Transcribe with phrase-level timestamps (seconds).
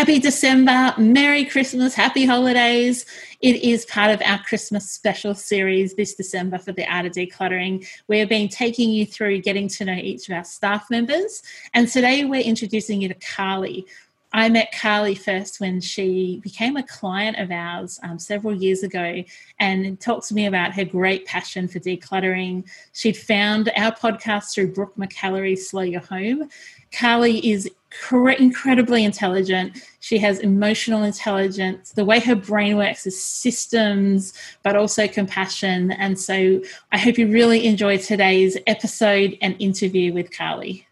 [0.00, 3.04] Happy December, Merry Christmas, Happy Holidays.
[3.42, 7.86] It is part of our Christmas special series this December for the Art Decluttering.
[8.08, 11.42] We have been taking you through getting to know each of our staff members,
[11.74, 13.86] and today we're introducing you to Carly.
[14.32, 19.24] I met Carly first when she became a client of ours um, several years ago
[19.58, 22.64] and talked to me about her great passion for decluttering.
[22.92, 26.48] She'd found our podcast through Brooke McAlary's Slow Your Home.
[26.92, 27.68] Carly is
[28.38, 29.82] incredibly intelligent.
[29.98, 31.90] She has emotional intelligence.
[31.90, 35.90] The way her brain works is systems, but also compassion.
[35.92, 36.60] And so
[36.92, 40.86] I hope you really enjoy today's episode and interview with Carly.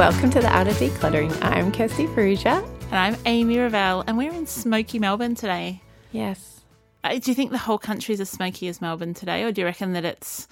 [0.00, 1.30] Welcome to the Art of Decluttering.
[1.42, 2.66] I'm Kirsty Farrugia.
[2.84, 5.82] And I'm Amy Revell, and we're in smoky Melbourne today.
[6.10, 6.62] Yes.
[7.04, 9.60] Uh, do you think the whole country is as smoky as Melbourne today, or do
[9.60, 10.48] you reckon that it's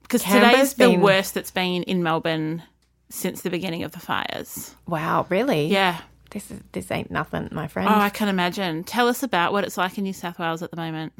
[0.00, 2.62] because today's the worst that's been in Melbourne
[3.10, 4.74] since the beginning of the fires?
[4.88, 5.66] Wow, really?
[5.66, 6.00] Yeah.
[6.30, 7.86] This is this ain't nothing, my friend.
[7.86, 8.84] Oh, I can imagine.
[8.84, 11.12] Tell us about what it's like in New South Wales at the moment.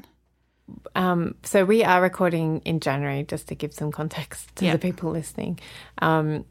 [0.94, 4.72] Um, so we are recording in January, just to give some context to Yeah.
[4.72, 5.60] the people listening.
[6.00, 6.46] Um,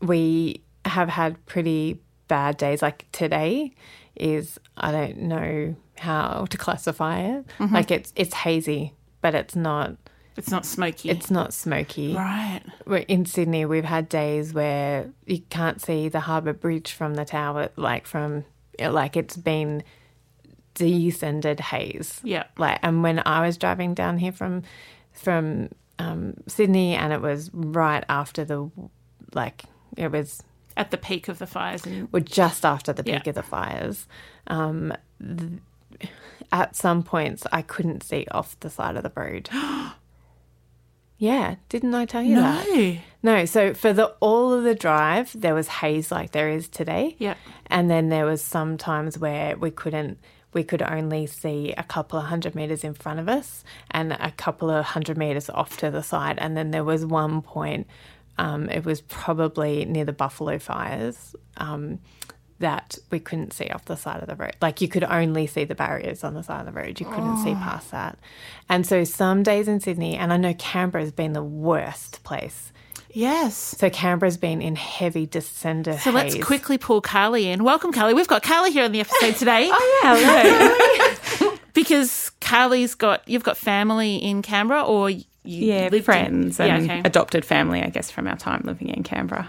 [0.00, 2.82] we have had pretty bad days.
[2.82, 3.74] Like today
[4.16, 7.46] is I don't know how to classify it.
[7.58, 7.74] Mm-hmm.
[7.74, 9.96] Like it's it's hazy, but it's not
[10.36, 11.10] It's not smoky.
[11.10, 12.14] it's not smoky.
[12.14, 12.62] right.
[12.86, 17.24] We're in Sydney, we've had days where you can't see the harbour bridge from the
[17.24, 18.44] tower, like from
[18.80, 19.82] like it's been
[20.74, 22.20] descended haze.
[22.22, 22.44] Yeah.
[22.56, 24.62] Like, and when I was driving down here from
[25.12, 28.70] from um, Sydney, and it was right after the
[29.34, 29.64] like
[29.98, 30.42] it was
[30.76, 33.30] At the peak of the fires, and well, just after the peak Yeah.
[33.30, 34.06] of the fires.
[34.46, 35.60] Um, th-
[36.52, 39.48] at some points, I couldn't see off the side of the road.
[41.18, 42.66] yeah, didn't I tell you that?
[42.68, 46.68] no, No, so for the all of the drive, there was haze like there is
[46.68, 47.16] today.
[47.18, 47.34] Yeah.
[47.66, 50.18] And then there was some times where we couldn't
[50.54, 54.30] we could only see a couple of hundred meters in front of us and a
[54.30, 56.38] couple of hundred meters off to the side.
[56.38, 57.86] And then there was one point,
[58.38, 61.98] um, it was probably near the Buffalo fires, um,
[62.60, 64.56] that we couldn't see off the side of the road.
[64.60, 66.98] Like you could only see the barriers on the side of the road.
[66.98, 68.18] You couldn't see past that.
[68.68, 72.72] And so some days in Sydney, and I know Canberra has been the worst place.
[73.12, 73.54] yes.
[73.56, 77.62] So Canberra's been in heavy descender So let's quickly pull Carly in.
[77.62, 78.12] Welcome, Carly.
[78.14, 79.70] We've got Carly here on the episode today.
[79.72, 80.16] Oh yeah,
[81.38, 81.56] hello.
[81.74, 85.10] because Carly's got you've got family in Canberra, or
[85.48, 87.02] Yeah, lived in- friends yeah, and okay.
[87.04, 89.48] adopted family, I guess, from our time living in Canberra.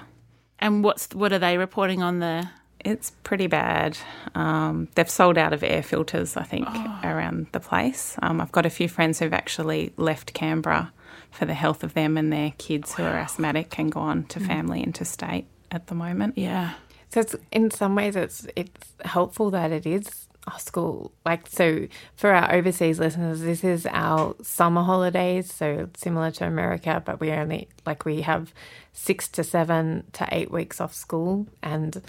[0.59, 2.49] And what's what are they reporting on the?
[2.79, 3.97] It's pretty bad.
[4.35, 6.65] Um, they've sold out of air filters, I think,
[7.03, 8.15] around the place.
[8.21, 10.93] Um, I've got a few friends who've actually left Canberra
[11.29, 14.81] for the health of them and their kids who are asthmatic and gone to family
[14.81, 16.37] interstate at the moment.
[16.37, 16.75] Yeah,
[17.09, 21.11] so it's, in some ways, it's it's helpful that it is a school.
[21.25, 25.51] Like so, for our overseas listeners, this is our summer holidays.
[25.53, 28.53] So similar to America, but we only like we have
[28.93, 32.01] six to seven to eight weeks off school, and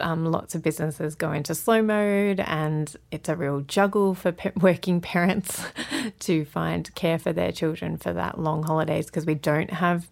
[0.00, 4.50] um, lots of businesses go into slow mode, and it's a real juggle for pa-
[4.60, 5.64] working parents
[6.20, 10.08] to find care for their children for that long holidays because we don't have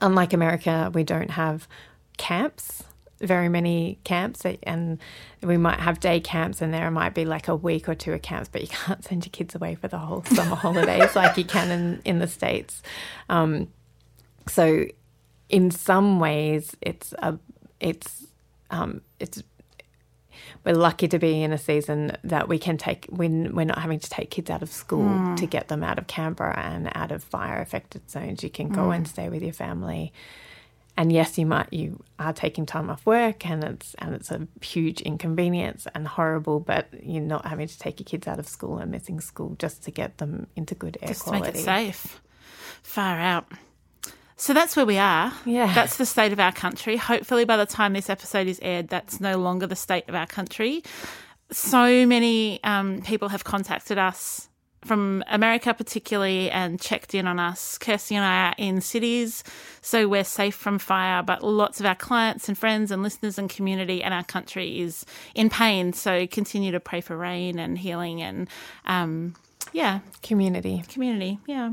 [0.00, 1.68] unlike America, we don't have
[2.16, 2.84] camps,
[3.24, 4.98] very many camps, and
[5.42, 8.22] we might have day camps, and there might be like a week or two of
[8.22, 11.44] camps, but you can't send your kids away for the whole summer holidays like you
[11.44, 12.82] can in, in the States.
[13.28, 13.68] Um,
[14.48, 14.86] so,
[15.48, 17.38] in some ways, it's a,
[17.80, 18.26] it's,
[18.70, 19.42] um, it's
[20.64, 24.00] we're lucky to be in a season that we can take when we're not having
[24.00, 25.36] to take kids out of school mm.
[25.36, 28.42] to get them out of Canberra and out of fire affected zones.
[28.42, 28.96] You can go mm.
[28.96, 30.12] and stay with your family.
[30.96, 34.46] And yes, you might you are taking time off work and it's and it's a
[34.60, 38.78] huge inconvenience and horrible, but you're not having to take your kids out of school
[38.78, 41.52] and missing school just to get them into good air just quality.
[41.52, 42.20] Just make it safe.
[42.82, 43.46] Far out.
[44.36, 45.32] So that's where we are.
[45.44, 45.72] Yeah.
[45.74, 46.96] That's the state of our country.
[46.96, 50.26] Hopefully, by the time this episode is aired, that's no longer the state of our
[50.26, 50.82] country.
[51.50, 54.48] So many um, people have contacted us
[54.84, 57.78] from America, particularly, and checked in on us.
[57.78, 59.44] Kirsty and I are in cities,
[59.80, 63.48] so we're safe from fire, but lots of our clients and friends and listeners and
[63.48, 65.04] community and our country is
[65.34, 65.92] in pain.
[65.92, 68.48] So continue to pray for rain and healing and,
[68.86, 69.34] um,
[69.72, 70.00] yeah.
[70.22, 70.82] Community.
[70.88, 71.72] Community, yeah.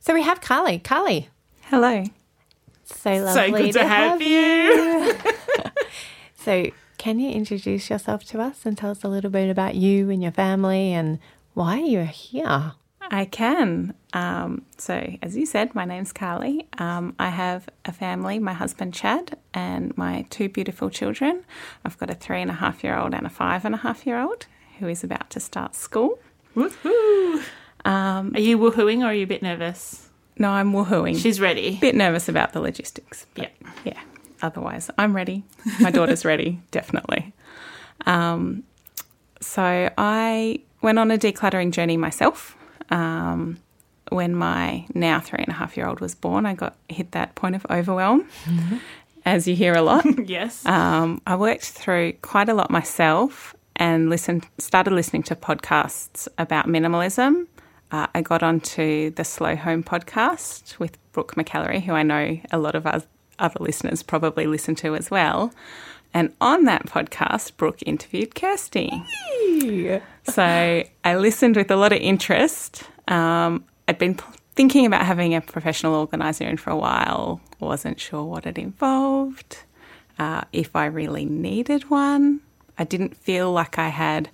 [0.00, 0.78] So we have Carly.
[0.78, 1.28] Carly,
[1.68, 2.04] Hello.
[2.84, 5.14] So lovely so good to, to have, have you.
[6.36, 10.08] so, can you introduce yourself to us and tell us a little bit about you
[10.08, 11.18] and your family and
[11.56, 12.74] why are you're here?
[13.00, 13.94] I can.
[14.12, 16.68] Um, so, as you said, my name's Carly.
[16.76, 21.44] Um, I have a family, my husband Chad, and my two beautiful children.
[21.82, 24.06] I've got a three and a half year old and a five and a half
[24.06, 24.44] year old
[24.80, 26.18] who is about to start school.
[26.54, 27.42] Woohoo!
[27.86, 30.10] Um, are you woohooing or are you a bit nervous?
[30.36, 31.16] No, I'm woohooing.
[31.16, 31.78] She's ready.
[31.80, 33.24] Bit nervous about the logistics.
[33.34, 33.48] Yeah.
[33.82, 34.00] Yeah.
[34.42, 35.44] Otherwise, I'm ready.
[35.80, 37.32] My daughter's ready, definitely.
[38.04, 38.64] Um,
[39.40, 42.56] so I went on a decluttering journey myself.
[42.90, 43.58] Um,
[44.10, 47.34] when my now three and a half year old was born, I got hit that
[47.34, 48.76] point of overwhelm, mm-hmm.
[49.24, 50.06] as you hear a lot.
[50.28, 50.64] yes.
[50.64, 56.66] Um, I worked through quite a lot myself and listened, started listening to podcasts about
[56.66, 57.46] minimalism
[57.90, 62.58] uh, I got onto the Slow Home podcast with Brooke McAlary, who I know a
[62.58, 63.06] lot of us
[63.38, 65.52] other listeners probably listen to as well.
[66.14, 68.90] And on that podcast, Brooke interviewed Kirsty.
[70.28, 72.82] So I listened with a lot of interest.
[73.08, 74.18] Um, I'd been
[74.54, 79.58] thinking about having a professional organiser in for a while, wasn't sure what it involved,
[80.18, 82.40] uh, if I really needed one.
[82.78, 84.30] I didn't feel like I had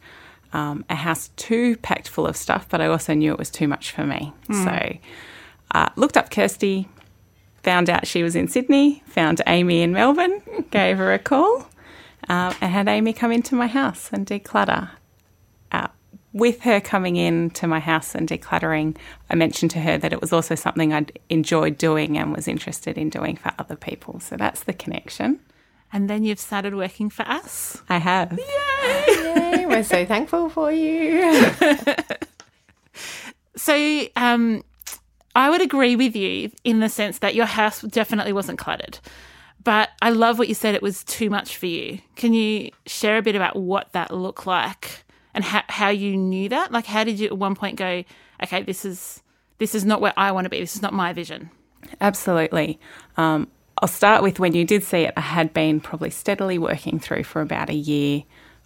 [0.53, 3.69] um, a house too packed full of stuff, but I also knew it was too
[3.69, 4.33] much for me.
[4.49, 4.65] Mm.
[4.65, 4.99] So
[5.75, 6.89] uh, looked up Kirsty,
[7.63, 11.69] found out she was in Sydney, found Amy in Melbourne, gave her a call,
[12.29, 14.91] uh, and had Amy come into my house and declutter.
[16.33, 18.97] With her coming in to my house and decluttering,
[19.29, 22.97] I mentioned to her that it was also something I'd enjoyed doing and was interested
[22.97, 24.19] in doing for other people.
[24.21, 25.41] So that's the connection.
[25.93, 27.83] And then you've started working for us.
[27.91, 28.33] I have.
[28.33, 29.05] Yay!
[29.09, 29.67] Yay.
[29.67, 31.45] We're so thankful for you.
[33.57, 34.65] so, um,
[35.35, 38.99] I would agree with you in the sense that your house definitely wasn't cluttered.
[39.65, 41.99] But I love what you said, it was too much for you.
[42.17, 46.49] Can you share a bit about what that looked like and how, how you knew
[46.49, 46.73] that?
[46.73, 48.05] Like, how did you at one point go,
[48.43, 49.23] okay, this is,
[49.59, 51.51] this is not where I want to be, this is not my vision?
[52.01, 52.79] Absolutely.
[53.17, 53.49] Um,
[53.79, 57.25] I'll start with when you did see it, I had been probably steadily working through
[57.25, 58.23] for about a year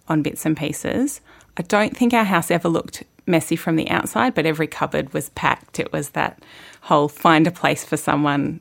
[0.07, 1.21] on bits and pieces.
[1.57, 5.29] I don't think our house ever looked messy from the outside, but every cupboard was
[5.29, 5.79] packed.
[5.79, 6.43] It was that
[6.81, 8.59] whole find a place for someone,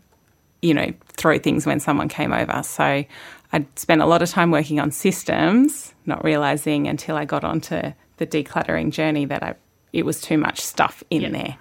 [0.62, 2.62] you know, throw things when someone came over.
[2.62, 3.04] So
[3.56, 7.94] I'd spent a lot of time working on systems, not realizing until I got onto
[8.18, 9.54] the decluttering journey that I
[9.94, 11.32] it was too much stuff in yep.
[11.32, 11.56] there.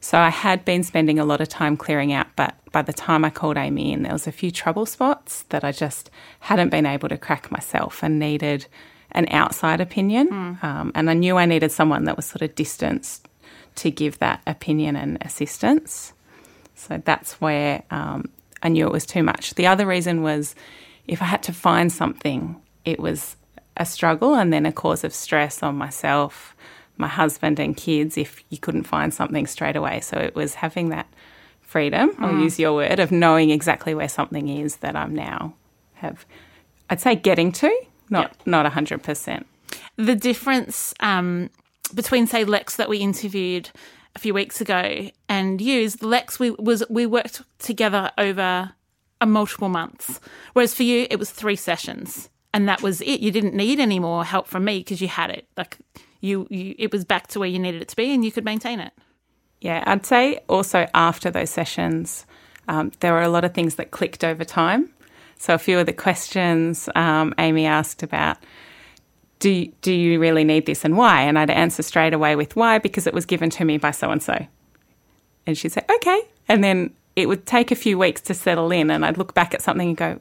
[0.00, 3.24] So I had been spending a lot of time clearing out, but by the time
[3.24, 6.84] I called Amy in, there was a few trouble spots that I just hadn't been
[6.84, 8.66] able to crack myself and needed
[9.12, 10.28] an outside opinion.
[10.28, 10.64] Mm.
[10.64, 13.28] Um, and I knew I needed someone that was sort of distanced
[13.76, 16.12] to give that opinion and assistance.
[16.74, 18.28] So that's where um,
[18.62, 19.54] I knew it was too much.
[19.54, 20.54] The other reason was
[21.10, 23.36] if I had to find something, it was
[23.76, 26.54] a struggle and then a cause of stress on myself
[27.00, 30.00] my husband and kids if you couldn't find something straight away.
[30.00, 31.08] So it was having that
[31.62, 32.24] freedom, mm.
[32.24, 35.54] I'll use your word, of knowing exactly where something is that I'm now
[35.94, 36.26] have,
[36.90, 37.74] I'd say getting to,
[38.10, 38.46] not yep.
[38.46, 39.44] not 100%.
[39.96, 41.50] The difference um,
[41.94, 43.70] between, say, Lex that we interviewed
[44.14, 48.72] a few weeks ago and you is Lex, we, was, we worked together over
[49.20, 50.20] a multiple months,
[50.52, 52.28] whereas for you, it was three sessions.
[52.52, 53.20] And that was it.
[53.20, 55.46] You didn't need any more help from me because you had it.
[55.56, 55.78] Like
[56.20, 58.44] you, you it was back to where you needed it to be and you could
[58.44, 58.92] maintain it.
[59.60, 62.26] Yeah, I'd say also after those sessions,
[62.66, 64.92] um, there were a lot of things that clicked over time.
[65.38, 68.38] So a few of the questions um, Amy asked about,
[69.38, 71.22] do do you really need this and why?
[71.22, 74.10] And I'd answer straight away with why because it was given to me by so
[74.10, 74.46] and so.
[75.46, 76.22] And she'd say, okay.
[76.48, 79.54] And then it would take a few weeks to settle in, and I'd look back
[79.54, 80.20] at something and go,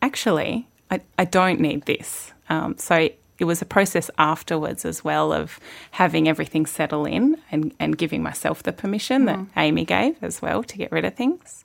[0.00, 2.32] actually, I, I don't need this.
[2.48, 5.58] Um, so it was a process afterwards as well of
[5.92, 9.58] having everything settle in and, and giving myself the permission that Mm-hmm.
[9.58, 11.64] Amy gave as well to get rid of things.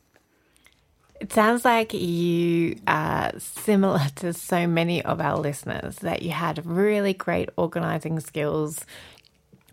[1.20, 6.66] It sounds like you are similar to so many of our listeners that you had
[6.66, 8.86] really great organizing skills,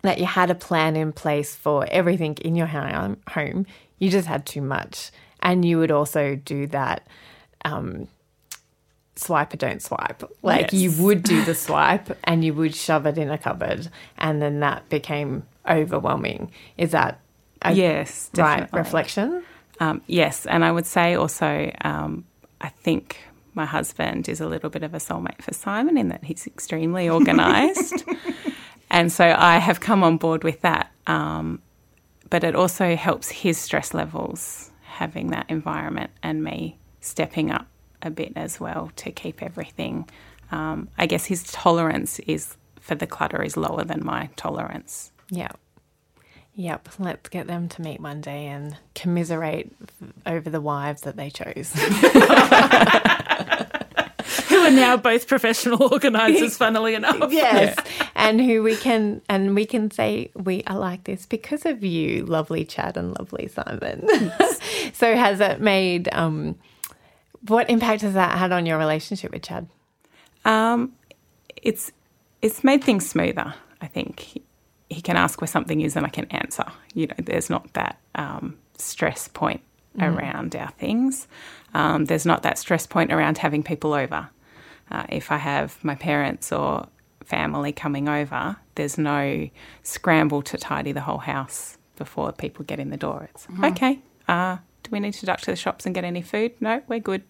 [0.02, 3.66] that you had a plan in place for everything in your home.
[4.04, 5.10] You just had too much.
[5.40, 7.06] And you would also do that
[7.64, 8.08] um,
[9.16, 10.22] swipe or don't swipe.
[10.42, 13.88] Like you would do the swipe and you would shove it in a cupboard.
[14.18, 16.50] And then that became overwhelming.
[16.76, 17.20] Is that
[17.62, 19.42] a Yes, right reflection?
[19.80, 22.24] Um, yes, and I would say also, um,
[22.60, 23.18] I think
[23.54, 27.08] my husband is a little bit of a soulmate for Simon in that he's extremely
[27.16, 28.04] organised.
[28.90, 30.90] and so I have come on board with that.
[31.06, 31.60] Um,
[32.30, 37.66] but it also helps his stress levels having that environment and me stepping up
[38.02, 40.08] a bit as well to keep everything.
[40.50, 45.10] Um, I guess his tolerance is for the clutter is lower than my tolerance.
[45.30, 45.58] Yep.
[46.54, 46.88] Yep.
[46.98, 49.72] Let's get them to meet one day and commiserate
[50.26, 51.72] over the wives that they chose.
[54.64, 57.32] Who are now both professional organisers, funnily enough.
[57.32, 57.76] yes.
[58.14, 62.24] And who we can and we can say we are like this because of you,
[62.24, 64.08] lovely Chad and lovely Simon.
[64.92, 66.56] so has it made um
[67.46, 69.68] what impact has that had on your relationship with Chad?
[70.44, 70.92] Um,
[71.56, 71.92] it's
[72.42, 73.54] it's made things smoother.
[73.80, 74.42] I think he,
[74.88, 76.64] he can ask where something is, and I can answer.
[76.94, 79.62] You know, there's not that um, stress point
[80.00, 81.28] around our things.
[81.72, 84.28] Um, there's not that stress point around having people over.
[84.90, 86.86] Uh, if I have my parents or
[87.24, 89.48] family coming over, there's no
[89.82, 93.28] scramble to tidy the whole house before people get in the door.
[93.34, 94.00] It's okay.
[94.28, 96.52] Uh, do we need to duck to the shops and get any food?
[96.60, 97.22] No, we're good.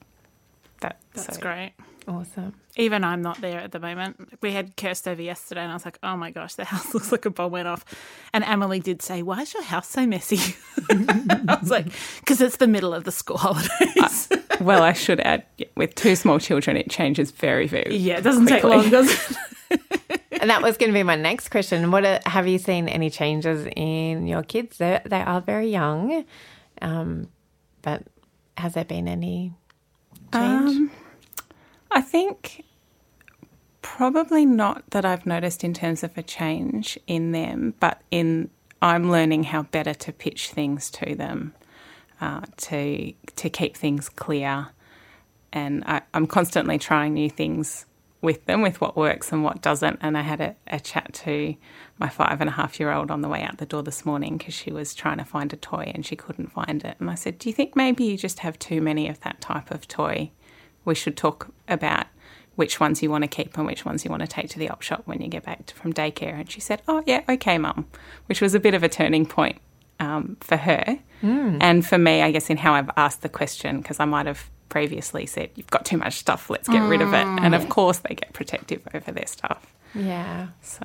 [0.80, 1.72] That, That's so- great.
[2.06, 2.54] Awesome.
[2.76, 4.38] Even I'm not there at the moment.
[4.42, 7.10] We had Kirst over yesterday, and I was like, "Oh my gosh, the house looks
[7.12, 7.84] like a bomb went off."
[8.32, 10.56] And Emily did say, "Why is your house so messy?"
[10.90, 11.86] I was like,
[12.20, 14.28] "Because it's the middle of the school holidays."
[14.60, 15.44] Well, I should add,
[15.76, 17.96] with two small children, it changes very, very.
[17.96, 19.36] yeah, it doesn't take long, does it?
[20.40, 21.90] And that was going to be my next question.
[21.90, 24.76] What are, have you seen any changes in your kids?
[24.76, 26.26] They they are very young,
[26.82, 27.28] um,
[27.80, 28.02] but
[28.58, 29.54] has there been any
[30.34, 30.76] change?
[30.76, 30.90] Um,
[31.94, 32.64] I think
[33.82, 38.50] probably not that I've noticed in terms of a change in them, but in
[38.82, 41.54] I'm learning how better to pitch things to them,
[42.20, 44.68] uh, to to keep things clear,
[45.52, 47.86] and I, I'm constantly trying new things
[48.22, 49.98] with them, with what works and what doesn't.
[50.02, 51.54] And I had a, a chat to
[51.98, 54.38] my five and a half year old on the way out the door this morning
[54.38, 56.96] because she was trying to find a toy and she couldn't find it.
[56.98, 59.70] And I said, "Do you think maybe you just have too many of that type
[59.70, 60.32] of toy?"
[60.84, 62.06] We should talk about
[62.56, 64.68] which ones you want to keep and which ones you want to take to the
[64.68, 66.34] op shop when you get back to, from daycare.
[66.34, 67.86] And she said, Oh, yeah, okay, mum,
[68.26, 69.60] which was a bit of a turning point
[70.00, 70.98] um, for her.
[71.60, 74.50] And for me, I guess, in how I've asked the question, because I might have
[74.68, 77.26] previously said, You've got too much stuff, let's get rid of it.
[77.26, 79.74] And of course, they get protective over their stuff.
[79.94, 80.48] Yeah.
[80.62, 80.84] So.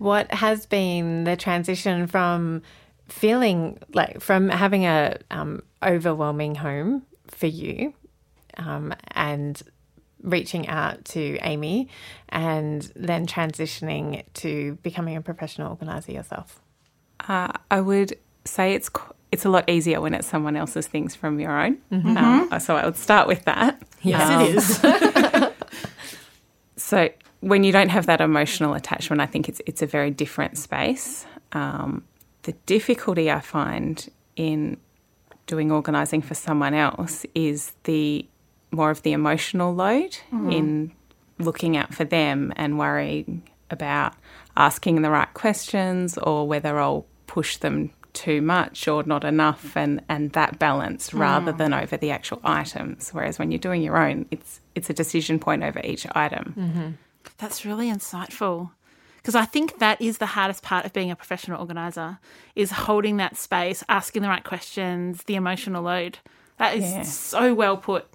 [0.00, 2.62] What has been the transition from
[3.08, 7.92] feeling like from having a um, overwhelming home for you
[8.56, 9.62] um, and
[10.22, 11.88] reaching out to Amy
[12.30, 16.60] and then transitioning to becoming a professional organizer yourself?
[17.28, 18.88] Uh, I would say it's
[19.30, 21.76] it's a lot easier when it's someone else's things from your own.
[21.92, 22.16] Mm-hmm.
[22.16, 23.82] Um, so I would start with that.
[24.00, 25.50] Yes, Um, it is.
[26.76, 30.58] So when you don't have that emotional attachment, I think it's it's a very different
[30.58, 31.26] space.
[31.52, 32.04] Um,
[32.42, 34.78] the difficulty I find in
[35.46, 38.26] doing organising for someone else is the
[38.70, 40.50] more of the emotional load mm-hmm.
[40.50, 40.92] in
[41.38, 44.14] looking out for them and worrying about
[44.56, 50.02] asking the right questions or whether I'll push them too much or not enough and,
[50.08, 51.20] and that balance mm.
[51.20, 53.10] rather than over the actual items.
[53.10, 56.54] Whereas when you're doing your own, it's it's a decision point over each item.
[56.58, 56.90] Mm-hmm.
[57.38, 58.70] That's really insightful.
[59.16, 62.18] Because I think that is the hardest part of being a professional organizer
[62.56, 66.18] is holding that space, asking the right questions, the emotional load.
[66.56, 67.02] That is Yeah.
[67.02, 68.06] so well put.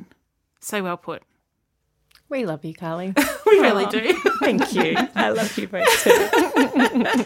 [0.59, 1.21] So well put.
[2.27, 3.13] We love you, Carly.
[3.45, 4.13] We really do.
[4.39, 4.95] Thank you.
[5.15, 7.25] I love you both too.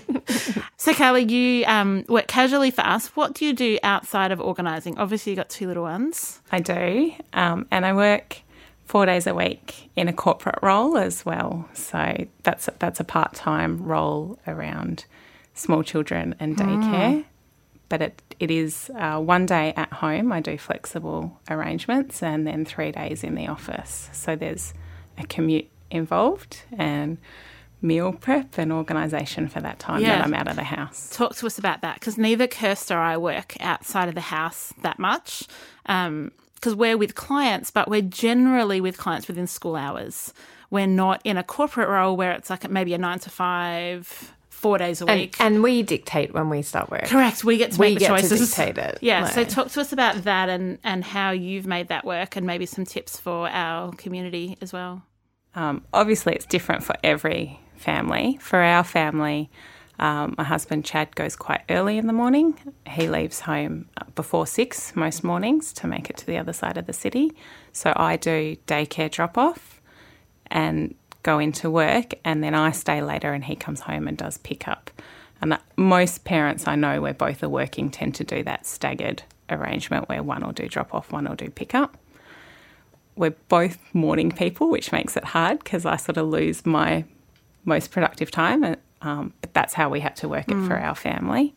[0.78, 3.08] So, Carly, you um, work casually for us.
[3.16, 4.98] What do you do outside of organising?
[4.98, 6.42] Obviously, you've got two little ones.
[6.52, 7.14] I do.
[7.32, 8.40] Um, and I work
[8.90, 11.70] four days a week in a corporate role as well.
[11.74, 15.06] So that's that's a part time role around
[15.54, 17.24] small children and daycare.
[17.88, 20.32] But it, it is uh, one day at home.
[20.32, 24.10] I do flexible arrangements and then three days in the office.
[24.12, 24.74] So there's
[25.18, 27.18] a commute involved and
[27.82, 30.18] meal prep and organisation for that time Yeah.
[30.18, 31.10] that I'm out of the house.
[31.16, 34.74] Talk to us about that because neither Kirst or I work outside of the house
[34.84, 35.44] that much
[36.60, 40.34] because we're with clients, but we're generally with clients within school hours.
[40.70, 44.78] We're not in a corporate role where it's like maybe a nine to five, four
[44.78, 45.36] days a week.
[45.40, 47.06] and we dictate when we start work.
[47.06, 47.44] Correct.
[47.44, 48.50] We get to We make the get to choices.
[48.50, 49.28] dictate it, Yeah.
[49.30, 52.66] So talk to us about that and and how you've made that work, and maybe
[52.66, 55.02] some tips for our community as well.
[55.56, 58.38] Um, obviously, it's different for every family.
[58.42, 59.50] For our family,
[60.00, 62.58] um, my husband Chad goes quite early in the morning.
[62.88, 66.86] He leaves home before six most mornings to make it to the other side of
[66.86, 67.34] the city.
[67.74, 69.82] So I do daycare drop off
[70.48, 74.38] and go into work, and then I stay later and he comes home and does
[74.38, 74.90] pick up.
[75.42, 80.10] And most parents I know where both are working tend to do that staggered arrangement
[80.10, 81.98] where one will do drop off, one will do pick up
[83.20, 87.04] we're both morning people, which makes it hard because I sort of lose my
[87.66, 88.78] most productive time.
[89.02, 91.56] Um, but that's how we had to work it for our family.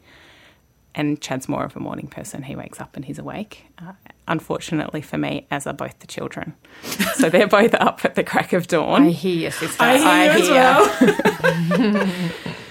[0.95, 2.43] And Chad's more of a morning person.
[2.43, 3.67] He wakes up and he's awake.
[3.79, 3.93] Uh,
[4.29, 6.55] unfortunately for me, as are both the children.
[7.15, 9.05] so they're both up at the crack of dawn.
[9.05, 9.83] I hear your sister.
[9.83, 9.97] I
[10.29, 10.49] hear as
[11.81, 12.31] well.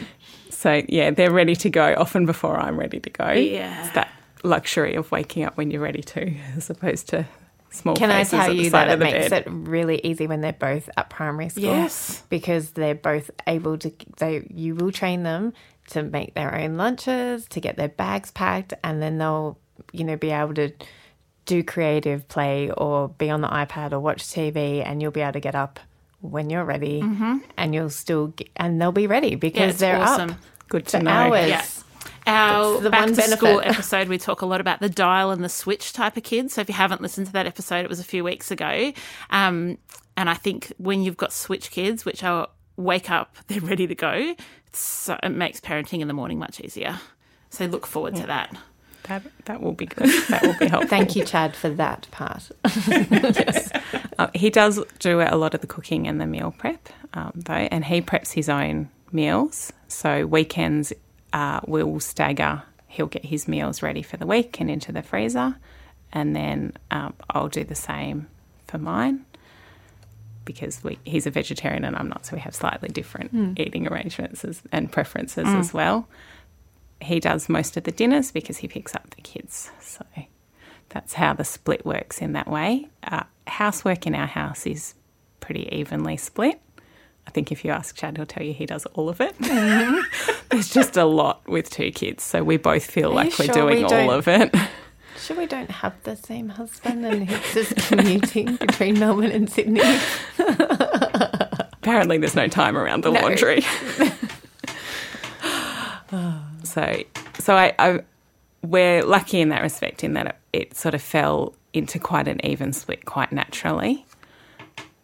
[0.62, 3.32] So yeah, they're ready to go often before I'm ready to go.
[3.32, 3.84] Yeah.
[3.84, 4.12] It's that
[4.44, 7.26] luxury of waking up when you're ready to, as opposed to
[7.72, 7.96] small.
[7.96, 9.44] Can I tell you that it makes bed.
[9.48, 11.64] it really easy when they're both at primary school?
[11.64, 12.24] Yes.
[12.30, 13.92] because they're both able to.
[14.18, 15.54] They you will train them
[15.90, 19.58] to make their own lunches, to get their bags packed, and then they'll
[19.92, 20.72] you know be able to
[21.48, 25.34] do creative play or be on the iPad or watch TV, and you'll be able
[25.34, 25.80] to get up
[26.22, 27.02] when you're ready,
[27.58, 29.80] and you'll still get, and they'll be ready because Mm-hmm.
[29.80, 30.30] they're awesome.
[30.32, 30.38] up
[30.70, 31.12] Good to for know.
[31.12, 31.50] hours.
[31.50, 31.66] Yeah.
[32.28, 35.32] Our That's the back one to school episode, we talk a lot about the dial
[35.32, 36.54] and the switch type of kids.
[36.54, 38.94] So if you haven't listened to that episode, it was a few weeks ago.
[39.30, 39.78] Um,
[40.18, 43.96] and I think when you've got switch kids, which are wake up, they're ready to
[43.96, 44.36] go,
[44.68, 47.00] it's so, it makes parenting in the morning much easier.
[47.50, 48.56] So look forward to that.
[49.04, 50.08] That that will be good.
[50.30, 50.88] That will be helpful.
[50.88, 52.52] Thank you, Chad, for that part.
[54.20, 57.54] Uh, he does do a lot of the cooking and the meal prep, um, though,
[57.54, 59.74] and he preps his own meals.
[59.88, 60.94] So weekends
[61.34, 62.64] uh, we'll stagger.
[62.88, 65.56] He'll get his meals ready for the week and into the freezer,
[66.12, 68.28] and then um, I'll do the same
[68.68, 69.26] for mine
[70.44, 74.44] because we, he's a vegetarian and I'm not, so we have slightly different eating arrangements
[74.44, 76.08] as, and preferences as well.
[77.00, 79.72] He does most of the dinners because he picks up the kids.
[79.80, 80.06] So
[80.90, 82.88] that's how the split works in that way.
[83.04, 84.96] Uh, housework in our house is
[85.40, 86.60] pretty evenly split.
[87.28, 89.36] I think if you ask Chad, he'll tell you he does all of it.
[90.50, 93.54] There's just a lot with two kids, so we both feel Are like we're sure
[93.54, 94.54] doing we all of it.
[95.18, 99.82] Sure, we don't have the same husband and he's just commuting between Melbourne and Sydney.
[100.40, 103.22] Apparently, there's no time around the No.
[103.22, 103.62] laundry.
[106.64, 107.04] so,
[107.40, 108.00] so I, I,
[108.64, 112.44] we're lucky in that respect, in that it, it sort of fell into quite an
[112.46, 114.06] even split quite naturally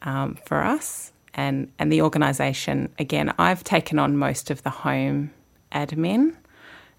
[0.01, 1.11] um, for us.
[1.37, 5.31] And, and the organisation, again, I've taken on most of the home
[5.71, 6.35] admin.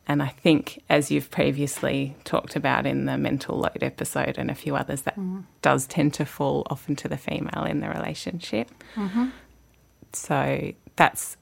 [0.06, 4.54] And I think, as you've previously talked about in the mental load episode and a
[4.54, 5.44] few others, that mm.
[5.60, 8.70] does tend to fall often to the female in the relationship.
[8.94, 9.26] Mm-hmm.
[10.14, 11.36] So that's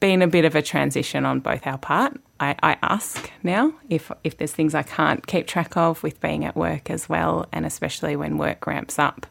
[0.00, 2.18] been a bit of a transition on both our part.
[2.40, 6.44] I, I, ask now if if there's things I can't keep track of with being
[6.46, 9.26] at work as well, and especially when work ramps up,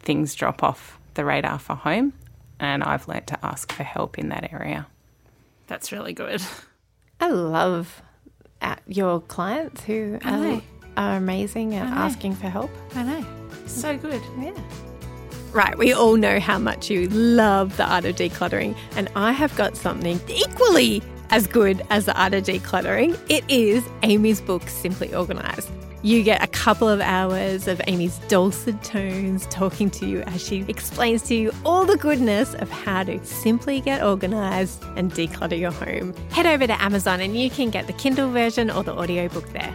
[0.00, 2.12] things drop off the radar for home,
[2.60, 4.86] and I've learnt to ask for help in that area.
[5.66, 6.42] That's really good.
[7.20, 8.02] I love
[8.62, 10.62] uh, your clients who are,
[10.96, 12.70] are, amazing at asking for help.
[12.94, 13.26] I know.
[13.66, 14.22] So good.
[14.38, 14.52] Yeah.
[15.52, 19.54] Right, we all know how much you love the art of decluttering, and I have
[19.56, 23.18] got something equally as good as the art of decluttering.
[23.28, 25.70] It is Amy's book, Simply Organised.
[26.06, 30.64] You get a couple of hours of Amy's dulcet tones talking to you as she
[30.68, 35.72] explains to you all the goodness of how to simply get organized and declutter your
[35.72, 36.14] home.
[36.30, 39.74] Head over to Amazon and you can get the Kindle version or the audiobook there.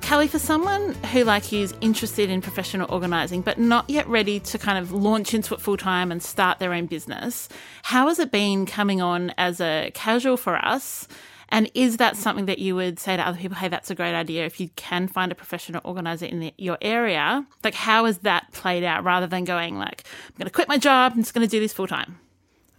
[0.00, 4.38] Kelly, for someone who, like you, is interested in professional organising but not yet ready
[4.38, 7.48] to kind of launch into it full time and start their own business,
[7.82, 11.08] how has it been coming on as a casual for us?
[11.50, 14.14] And is that something that you would say to other people, hey, that's a great
[14.14, 17.46] idea if you can find a professional organizer in the, your area?
[17.64, 20.76] Like, how has that played out rather than going, like, I'm going to quit my
[20.76, 22.18] job, I'm just going to do this full time?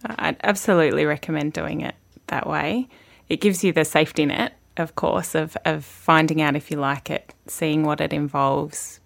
[0.04, 1.96] I'd absolutely recommend doing it
[2.28, 2.88] that way.
[3.28, 7.10] It gives you the safety net of course, of, of finding out if you like
[7.10, 9.00] it, seeing what it involves,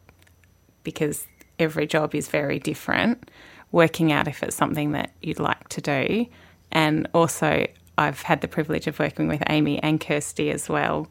[0.82, 1.26] because
[1.58, 3.30] every job is very different,
[3.72, 6.26] working out if it's something that you'd like to do.
[6.70, 11.08] And also, I've had the privilege of working with Amy and Kirsty as well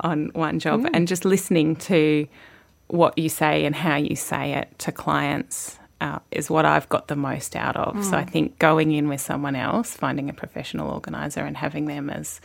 [0.00, 0.90] on one job mm.
[0.94, 2.26] and just listening to
[2.88, 7.08] what you say and how you say it to clients uh, is what I've got
[7.08, 7.94] the most out of.
[7.94, 8.04] Mm.
[8.04, 12.08] So I think going in with someone else, finding a professional organizer and having them
[12.10, 12.40] as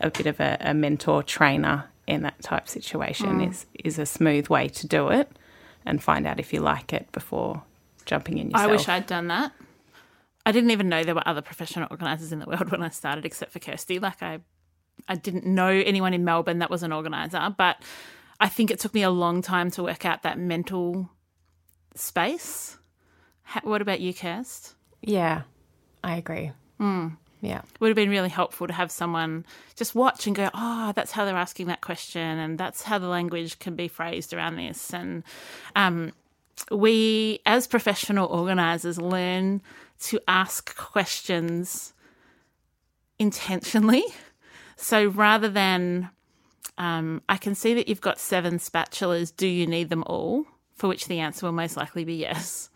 [0.00, 3.50] a bit of a, a mentor trainer in that type situation mm.
[3.50, 5.30] is is a smooth way to do it
[5.86, 7.62] and find out if you like it before
[8.04, 8.68] jumping in yourself.
[8.68, 9.52] I wish I'd done that.
[10.44, 13.24] I didn't even know there were other professional organisers in the world when I started,
[13.24, 13.98] except for Kirsty.
[13.98, 14.40] Like I,
[15.08, 17.82] I didn't know anyone in Melbourne that was an organiser, but
[18.40, 21.08] I think it took me a long time to work out that mental
[21.94, 22.78] space.
[23.62, 24.74] what about you, Kirst?
[25.00, 25.42] Yeah,
[26.02, 26.52] I agree.
[26.80, 27.16] Mm.
[27.40, 27.58] Yeah.
[27.58, 31.10] It would have been really helpful to have someone just watch and go, oh, that's
[31.10, 34.94] how they're asking that question, and that's how the language can be phrased around this.
[34.94, 35.24] And
[35.74, 36.12] um,
[36.70, 39.60] we, as professional organisers, learn
[40.02, 41.94] to ask questions
[43.18, 44.04] intentionally.
[44.76, 46.10] So rather than,
[46.78, 50.44] um, I can see that you've got seven spatulas, do you need them all?
[50.74, 52.68] For which the answer will most likely be yes.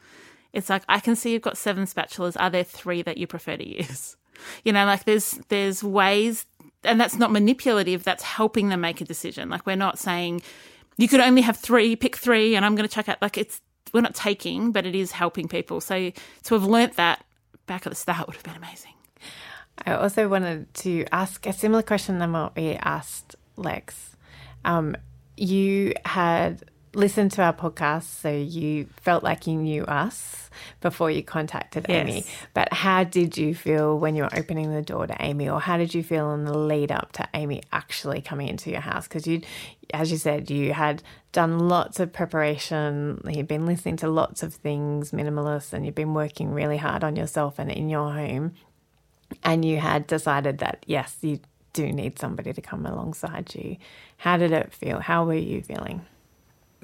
[0.52, 2.36] It's like, I can see you've got seven spatulas.
[2.38, 4.16] Are there three that you prefer to use?
[4.64, 6.44] You know, like there's there's ways
[6.84, 9.48] and that's not manipulative, that's helping them make a decision.
[9.48, 10.42] Like we're not saying
[10.98, 14.00] you could only have three, pick three, and I'm gonna check out like it's we're
[14.00, 15.80] not taking, but it is helping people.
[15.80, 16.12] So
[16.44, 17.24] to have learnt that
[17.66, 18.92] back at the start would have been amazing.
[19.84, 24.16] I also wanted to ask a similar question than what we asked Lex.
[24.64, 24.96] Um,
[25.36, 26.64] you had
[26.96, 30.48] listened to our podcast, so you felt like you knew us
[30.80, 32.08] before you contacted yes.
[32.08, 32.24] Amy.
[32.54, 35.76] But how did you feel when you were opening the door to Amy, or how
[35.76, 39.06] did you feel in the lead up to Amy actually coming into your house?
[39.06, 39.42] Because you,
[39.92, 44.54] as you said, you had done lots of preparation, you'd been listening to lots of
[44.54, 48.54] things, minimalist, and you've been working really hard on yourself and in your home.
[49.42, 51.40] And you had decided that, yes, you
[51.74, 53.76] do need somebody to come alongside you.
[54.16, 55.00] How did it feel?
[55.00, 56.06] How were you feeling?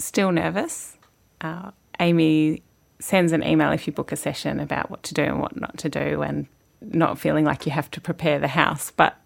[0.03, 0.97] Still nervous.
[1.41, 2.63] Uh, Amy
[2.99, 5.77] sends an email if you book a session about what to do and what not
[5.79, 6.47] to do, and
[6.81, 8.91] not feeling like you have to prepare the house.
[8.91, 9.17] But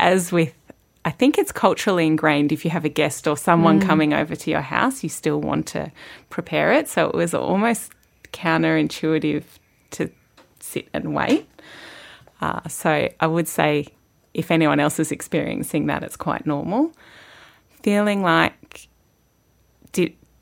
[0.00, 0.54] as with,
[1.04, 3.86] I think it's culturally ingrained if you have a guest or someone mm.
[3.86, 5.90] coming over to your house, you still want to
[6.30, 6.88] prepare it.
[6.88, 7.92] So it was almost
[8.32, 9.44] counterintuitive
[9.92, 10.10] to
[10.60, 11.48] sit and wait.
[12.40, 13.86] Uh, so I would say
[14.34, 16.92] if anyone else is experiencing that, it's quite normal.
[17.82, 18.54] Feeling like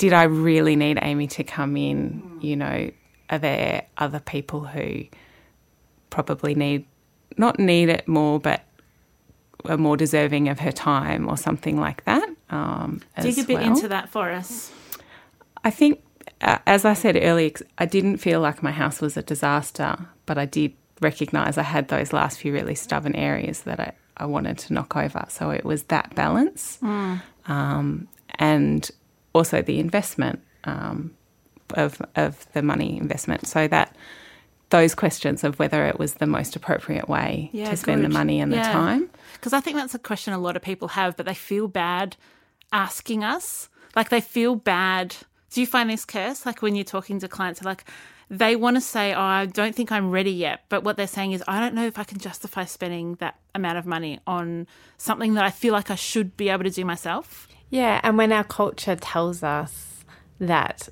[0.00, 2.38] did I really need Amy to come in?
[2.40, 2.90] You know,
[3.28, 5.04] are there other people who
[6.08, 6.86] probably need
[7.36, 8.62] not need it more, but
[9.66, 12.26] are more deserving of her time or something like that?
[12.48, 13.66] Um, Dig a bit well.
[13.66, 14.72] into that for us.
[15.62, 16.02] I think,
[16.40, 20.38] uh, as I said earlier, I didn't feel like my house was a disaster, but
[20.38, 24.56] I did recognise I had those last few really stubborn areas that I, I wanted
[24.60, 25.26] to knock over.
[25.28, 26.78] So it was that balance.
[26.82, 27.20] Mm.
[27.48, 28.08] Um,
[28.38, 28.90] and
[29.33, 31.14] also the investment um,
[31.75, 33.95] of of the money investment, so that
[34.71, 38.40] those questions of whether it was the most appropriate way Yeah, to spend the money
[38.40, 39.11] and the time.
[39.35, 42.16] Because I think that's a question a lot of people have, but they feel bad
[42.73, 43.69] asking us.
[43.97, 45.16] Like they feel bad.
[45.51, 46.47] Do you find this Kirst?
[46.47, 47.85] Like when you're talking to clients, like
[48.31, 51.33] they want to say, "Oh, I don't think I'm ready yet," but what they're saying
[51.33, 55.35] is, "I don't know if I can justify spending that amount of money on something
[55.35, 58.44] that I feel like I should be able to do myself." Yeah, and when our
[58.44, 60.04] culture tells us
[60.40, 60.88] that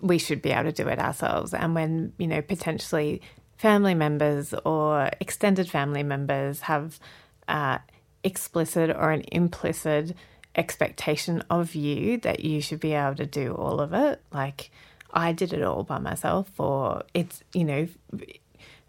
[0.00, 3.22] we should be able to do it ourselves, and when, you know, potentially
[3.56, 6.98] family members or extended family members have
[7.46, 7.78] uh,
[8.24, 10.16] explicit or an implicit
[10.56, 14.70] expectation of you that you should be able to do all of it, like
[15.12, 17.88] I did it all by myself, or it's, you know,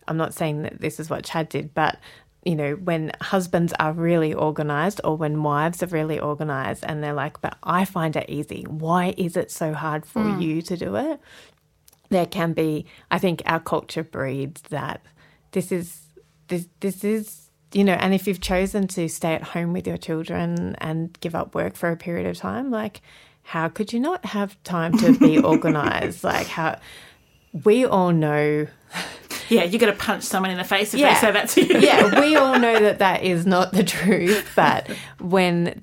[0.07, 1.99] I'm not saying that this is what Chad did, but
[2.43, 7.13] you know, when husbands are really organized or when wives are really organized and they're
[7.13, 8.63] like, but I find it easy.
[8.63, 10.41] Why is it so hard for hmm.
[10.41, 11.19] you to do it?
[12.09, 15.01] There can be, I think our culture breeds that
[15.51, 16.01] this is,
[16.47, 19.97] this, this is, you know, and if you've chosen to stay at home with your
[19.97, 23.01] children and give up work for a period of time, like,
[23.43, 26.23] how could you not have time to be organized?
[26.23, 26.79] like, how,
[27.63, 28.67] we all know
[29.51, 31.13] Yeah, you're going to punch someone in the face if Yeah.
[31.13, 31.79] they say that to you.
[31.79, 35.79] yeah, we all know that that is not the truth, but when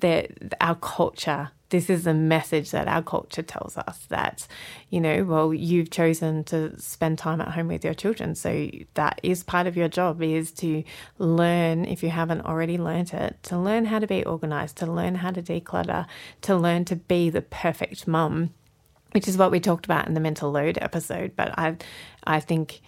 [0.59, 4.47] our culture, this is a message that our culture tells us that,
[4.89, 9.19] you know, well, you've chosen to spend time at home with your children, so that
[9.21, 10.83] is part of your job is to
[11.19, 15.13] learn if you haven't already learnt it, to learn how to be organized, to learn
[15.15, 16.07] how to declutter,
[16.41, 18.51] to learn to be the perfect mum
[19.11, 21.35] which is what we talked about in the mental load episode.
[21.35, 21.77] But I,
[22.25, 22.79] I think,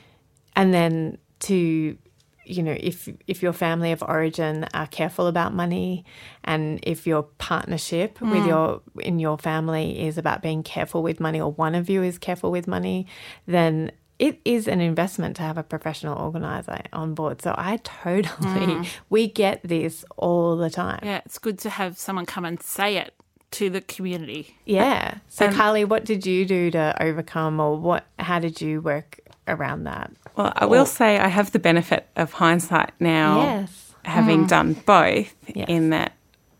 [0.55, 1.97] and then to,
[2.45, 6.05] you know, if if your family of origin are careful about money,
[6.43, 8.47] and if your partnership with mm.
[8.47, 12.17] your in your family is about being careful with money, or one of you is
[12.17, 13.07] careful with money,
[13.45, 13.91] then.
[14.19, 17.41] It is an investment to have a professional organizer on board.
[17.41, 18.27] So I totally,
[18.75, 18.87] mm.
[19.09, 20.99] we get this all the time.
[21.01, 23.15] Yeah, it's good to have someone come and say it
[23.51, 24.57] to the community.
[24.65, 25.15] Yeah.
[25.29, 28.05] So, um, Carly, what did you do to overcome, or what?
[28.19, 30.11] How did you work around that?
[30.35, 33.93] Well, I will say I have the benefit of hindsight now, Yes.
[34.05, 34.47] having mm.
[34.47, 35.65] done both, Yes.
[35.67, 36.13] in that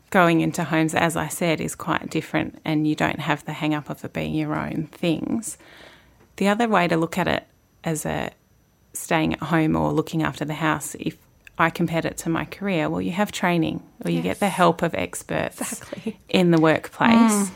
[0.10, 3.73] going into homes, as I said, is quite different and you don't have the hang
[3.73, 5.58] up of it being your own things.
[6.36, 7.47] The other way to look at it
[7.84, 8.32] as a
[8.93, 11.17] staying at home or looking after the house, if
[11.62, 14.82] I compared it to my career, well, you have training or you get the help
[14.82, 16.19] of experts Exactly.
[16.28, 17.52] in the workplace.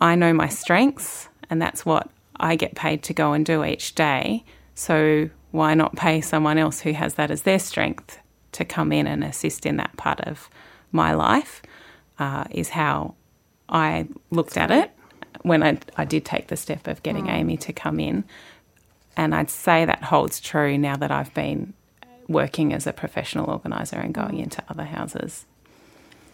[0.00, 3.94] I know my strengths, and that's what I get paid to go and do each
[3.94, 4.44] day.
[4.74, 8.18] So why not pay someone else who has that as their strength
[8.52, 10.50] to come in and assist in that part of
[10.92, 11.62] my life?
[12.18, 13.14] Uh, is how
[13.68, 14.90] I looked at it
[15.42, 18.24] when I, I did take the step of getting Amy to come in.
[19.16, 21.72] And I'd say that holds true now that I've been
[22.28, 25.46] working as a professional organiser and going into other houses.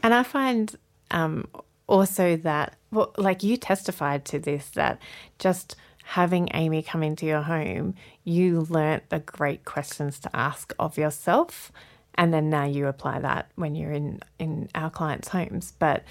[0.03, 0.75] And I find
[1.11, 1.47] um,
[1.87, 5.01] also that, well, like you testified to this, that
[5.39, 10.99] just having Amy come into your home, you learnt the great questions to ask of
[10.99, 11.71] yourself.
[12.15, 15.73] And then now you apply that when you're in, in our clients' homes.
[15.79, 16.05] But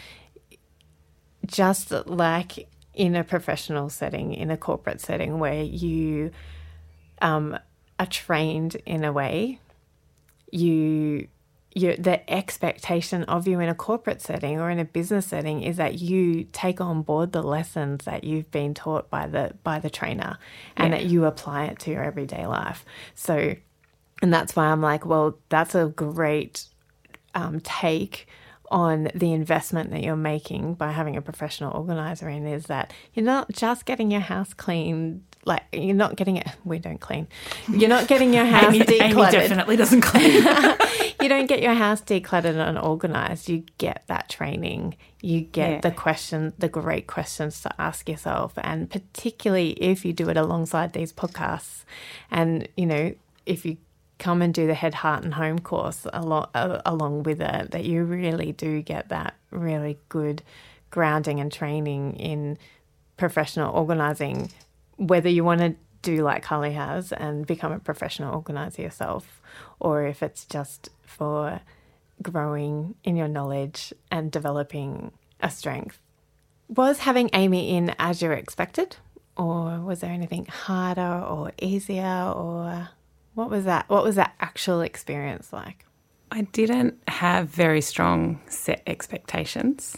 [1.45, 6.31] just like in a professional setting, in a corporate setting where you
[7.21, 7.57] um,
[7.99, 9.59] are trained in a way,
[10.51, 11.27] you
[11.73, 15.77] you the expectation of you in a corporate setting or in a business setting is
[15.77, 19.89] that you take on board the lessons that you've been taught by the by the
[19.89, 20.37] trainer
[20.75, 22.83] and that you apply it to your everyday life.
[23.15, 23.55] So
[24.21, 26.65] and that's why I'm like, well, that's a great
[27.33, 28.27] um, take
[28.69, 33.25] on the investment that you're making by having a professional organizer in is that you're
[33.25, 36.47] not just getting your house clean like you're not getting it.
[36.63, 37.27] We don't clean.
[37.67, 40.33] You're not getting your house Amy, Amy definitely doesn't clean.
[41.21, 43.49] you don't get your house decluttered and organized.
[43.49, 44.95] You get that training.
[45.21, 45.79] You get Yeah.
[45.81, 48.53] the question the great questions to ask yourself.
[48.57, 51.83] And particularly if you do it alongside these podcasts.
[52.29, 53.13] And you know
[53.45, 53.77] if you
[54.19, 57.83] come and do the head heart and home course along, uh, along with it that
[57.85, 60.43] you really do get that really good
[60.91, 62.55] grounding and training in
[63.17, 64.51] professional organizing
[65.01, 69.41] whether you want to do like Carly has and become a professional organizer yourself,
[69.79, 71.61] or if it's just for
[72.21, 75.11] growing in your knowledge and developing
[75.41, 75.99] a strength.
[76.69, 78.97] Was having Amy in as you expected,
[79.35, 82.89] or was there anything harder or easier, or
[83.33, 83.89] what was that?
[83.89, 85.85] What was that actual experience like?
[86.31, 89.97] I didn't have very strong set expectations.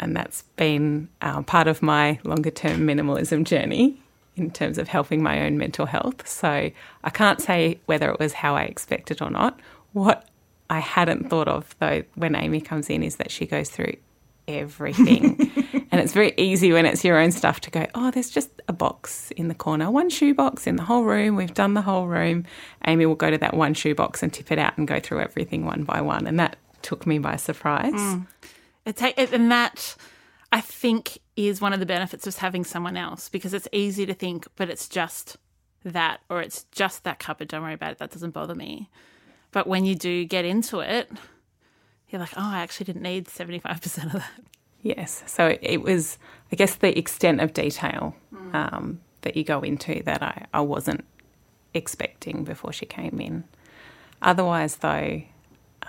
[0.00, 4.00] and that's been uh, part of my longer term minimalism journey
[4.36, 6.26] in terms of helping my own mental health.
[6.26, 6.70] So
[7.04, 9.58] I can't say whether it was how I expected or not.
[9.92, 10.28] What
[10.68, 13.96] I hadn't thought of though when Amy comes in is that she goes through
[14.48, 15.36] everything.
[15.90, 18.72] and it's very easy when it's your own stuff to go, oh, there's just a
[18.72, 21.36] box in the corner, one shoe box in the whole room.
[21.36, 22.44] We've done the whole room.
[22.86, 25.20] Amy will go to that one shoe box and tip it out and go through
[25.20, 26.26] everything one by one.
[26.26, 27.92] And that took me by surprise.
[27.92, 28.26] Mm.
[28.86, 29.94] It it, and that
[30.52, 34.14] I think is one of the benefits of having someone else because it's easy to
[34.14, 35.36] think, but it's just
[35.84, 37.48] that, or it's just that cupboard.
[37.48, 37.98] Don't worry about it.
[37.98, 38.90] That doesn't bother me.
[39.52, 41.10] But when you do get into it,
[42.08, 44.30] you're like, oh, I actually didn't need 75% of that.
[44.82, 45.22] Yes.
[45.26, 46.18] So it was,
[46.50, 48.54] I guess, the extent of detail mm.
[48.54, 51.04] um, that you go into that I, I wasn't
[51.74, 53.44] expecting before she came in.
[54.22, 55.22] Otherwise, though,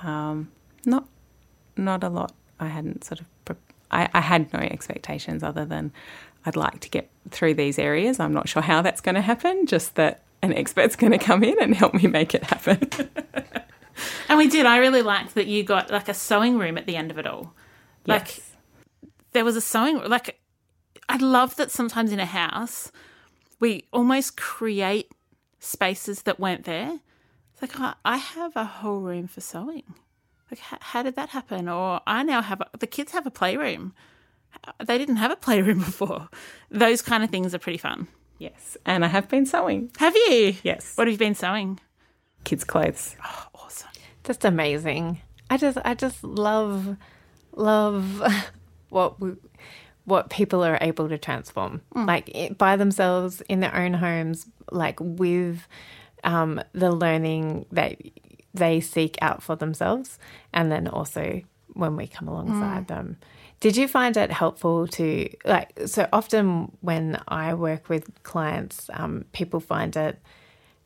[0.04, 0.52] um,
[0.86, 1.08] not
[1.76, 2.34] not a lot.
[2.60, 3.26] I hadn't sort of.
[3.92, 5.92] I, I had no expectations other than
[6.46, 8.20] I'd like to get through these areas.
[8.20, 9.66] I'm not sure how that's going to happen.
[9.66, 12.90] Just that an expert's going to come in and help me make it happen.
[14.30, 14.66] and we did.
[14.66, 17.28] I really liked that you got like a sewing room at the end of it
[17.28, 17.54] all.
[18.08, 18.52] Like yes.
[19.34, 20.40] there was a sewing like
[21.08, 22.92] I love that sometimes in a house
[23.60, 25.12] we almost create
[25.60, 27.00] spaces that weren't there.
[27.54, 29.84] It's like oh, I have a whole room for sewing.
[30.52, 31.70] Like how did that happen?
[31.70, 33.94] Or I now have a, the kids have a playroom.
[34.84, 36.30] They didn't have a playroom before.
[36.70, 38.08] Those kind of things are pretty fun.
[38.38, 39.92] Yes, and I have been sewing.
[39.98, 40.56] Have you?
[40.64, 40.94] Yes.
[40.96, 41.80] What have you been sewing?
[42.44, 43.16] Kids' clothes.
[43.24, 43.90] Oh, awesome.
[44.24, 45.22] Just amazing.
[45.50, 46.98] I just I just love
[47.56, 48.24] love
[48.90, 49.34] what we,
[50.06, 52.08] what people are able to transform mm.
[52.08, 55.68] like by themselves in their own homes like with
[56.24, 57.98] um, the learning that
[58.54, 60.20] they seek out for themselves
[60.54, 61.42] and then also
[61.74, 62.88] when we come alongside mm.
[62.88, 63.18] them
[63.62, 65.72] did you find it helpful to like?
[65.86, 70.20] So often when I work with clients, um, people find it.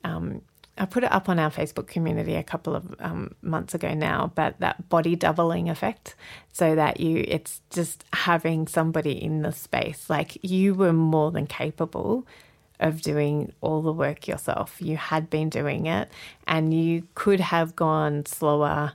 [0.04, 0.42] Um,
[0.78, 4.34] I put it up on our Facebook community a couple of um, months ago now,
[4.36, 6.16] but that body doubling effect,
[6.52, 10.10] so that you, it's just having somebody in the space.
[10.10, 12.28] Like you were more than capable
[12.80, 14.78] of doing all the work yourself.
[14.80, 16.10] You had been doing it,
[16.48, 18.94] and you could have gone slower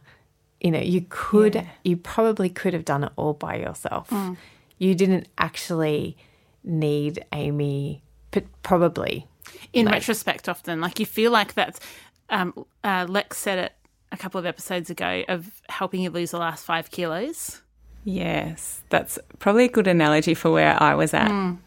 [0.60, 1.66] you know, you could, yeah.
[1.84, 4.10] you probably could have done it all by yourself.
[4.10, 4.36] Mm.
[4.78, 6.16] You didn't actually
[6.62, 9.26] need Amy, but probably.
[9.72, 11.80] In like, retrospect, often, like you feel like that's,
[12.28, 13.72] um, uh, Lex said it
[14.12, 17.62] a couple of episodes ago of helping you lose the last five kilos.
[18.04, 21.58] Yes, that's probably a good analogy for where I was at mm.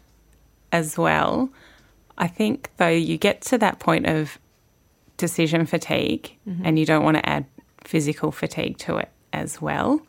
[0.72, 1.50] as well.
[2.18, 4.38] I think, though, you get to that point of
[5.16, 6.64] decision fatigue mm-hmm.
[6.64, 7.46] and you don't want to add
[7.82, 10.00] physical fatigue to it as well.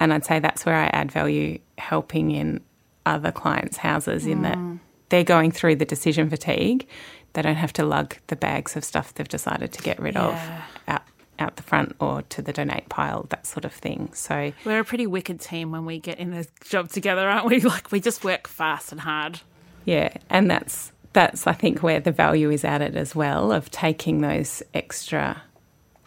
[0.00, 2.60] And I'd say that's where I add value helping in
[3.04, 4.32] other clients' houses mm.
[4.32, 4.78] in that mm.
[5.08, 6.86] they're going through the decision fatigue.
[7.32, 10.26] They don't have to lug the bags of stuff they've decided to get rid yeah.
[10.26, 11.02] of out
[11.40, 14.10] out the front or to the donate pile, that sort of thing.
[14.12, 17.60] So we're a pretty wicked team when we get in a job together, aren't we?
[17.68, 19.40] Like we just work fast and hard.
[19.84, 24.20] Yeah, and that's that's I think where the value is added as well of taking
[24.20, 25.42] those extra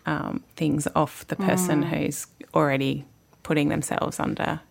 [0.06, 1.90] um, things off the person mm.
[1.90, 3.04] who's already
[3.44, 4.62] putting themselves under,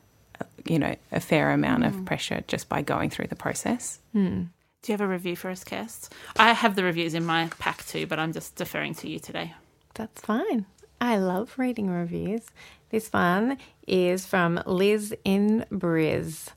[0.64, 1.88] you know, a fair amount mm.
[1.88, 4.00] of pressure just by going through the process.
[4.14, 4.48] Mm.
[4.81, 6.11] Do you have a review for us, Kirst?
[6.38, 9.53] I have the reviews in my pack too, but I'm just deferring to you today.
[9.92, 10.64] That's fine.
[11.03, 12.46] I love reading reviews.
[12.88, 16.48] This one is from Liz in Briz.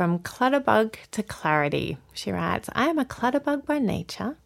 [0.00, 4.38] From Clutterbug to Clarity, she writes, I am a clutterbug by nature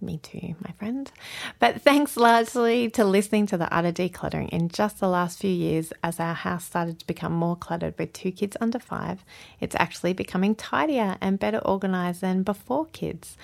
[0.00, 1.10] me too, my friend.
[1.58, 5.50] But thanks largely to listening to the Art of Decluttering in just the last few
[5.50, 9.24] years as our house started to become more cluttered with two kids under five,
[9.58, 13.36] it's actually becoming tidier and better organized than before kids,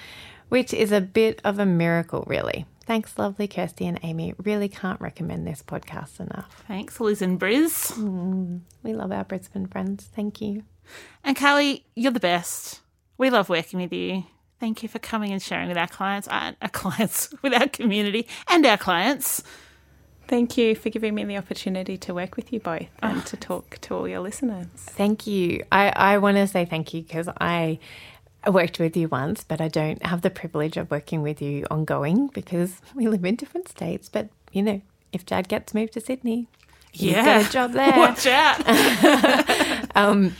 [0.49, 2.65] which is a bit of a miracle, really.
[2.85, 4.35] Thanks, lovely Kirsty and Amy.
[4.41, 6.63] Really can't recommend this podcast enough.
[6.69, 7.93] Thanks, Liz and Briz.
[7.95, 10.09] Mm, we love our Brisbane friends.
[10.15, 10.63] Thank you.
[11.25, 12.81] And Carly, you're the best.
[13.19, 14.25] We love working with you.
[14.59, 18.27] Thank you for coming and sharing with our clients, uh, our clients, with our community
[18.49, 19.43] and our clients.
[20.29, 23.25] Thank you for giving me the opportunity to work with you both and oh.
[23.27, 24.67] to talk to all your listeners.
[24.77, 25.63] Thank you.
[25.71, 27.79] I, I want to say thank you because I
[28.47, 32.29] worked with you once, but I don't have the privilege of working with you ongoing
[32.29, 34.09] because we live in different states.
[34.09, 34.81] But, you know,
[35.13, 36.49] if Jad gets moved to Sydney,
[36.91, 37.25] he's yeah.
[37.25, 37.93] got a job there.
[37.97, 39.87] Watch out.
[39.97, 40.35] um,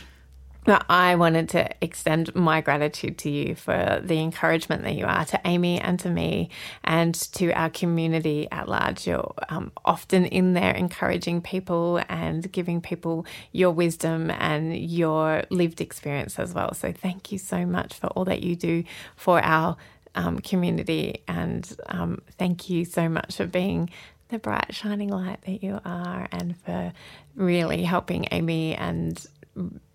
[0.67, 5.39] I wanted to extend my gratitude to you for the encouragement that you are to
[5.45, 6.49] Amy and to me
[6.83, 9.07] and to our community at large.
[9.07, 15.79] You're um, often in there encouraging people and giving people your wisdom and your lived
[15.79, 16.73] experience as well.
[16.73, 18.83] So thank you so much for all that you do
[19.15, 19.77] for our
[20.15, 23.89] um, community and um, thank you so much for being
[24.29, 26.91] the bright shining light that you are and for
[27.35, 29.25] really helping Amy and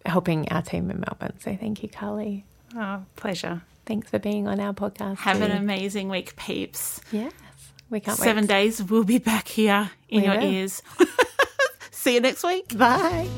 [0.07, 1.35] helping our team in Melbourne.
[1.41, 2.45] So thank you, Carly.
[2.77, 3.63] Oh, pleasure.
[3.87, 5.19] Thanks for being on our podcast.
[5.19, 5.45] Have too.
[5.45, 7.01] an amazing week, peeps.
[7.11, 7.33] Yes,
[7.91, 8.49] we can't Seven wait.
[8.49, 10.53] days, we'll be back here in We your will.
[10.53, 10.83] ears.
[11.91, 12.77] See you next week.
[12.79, 13.29] Bye.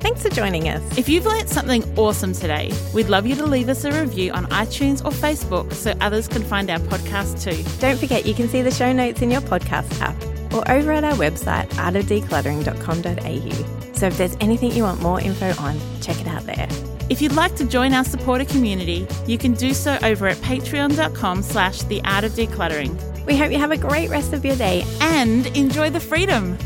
[0.00, 0.96] Thanks for joining us.
[0.98, 4.46] If you've learnt something awesome today, we'd love you to leave us a review on
[4.46, 7.62] iTunes or Facebook so others can find our podcast too.
[7.80, 10.16] Don't forget you can see the show notes in your podcast app
[10.54, 13.77] or over at our website artofdecluttering.com.au.
[13.98, 16.68] So if there's anything you want more info on, check it out there.
[17.10, 21.42] If you'd like to join our supporter community, you can do so over at patreon.com
[21.42, 22.94] slash the art of decluttering.
[23.26, 24.84] We hope you have a great rest of your day.
[25.00, 26.56] And enjoy the freedom.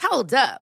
[0.00, 0.62] Hold up.